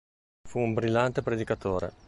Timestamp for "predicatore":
1.21-1.93